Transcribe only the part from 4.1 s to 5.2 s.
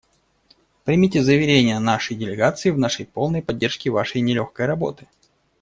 нелегкой работы.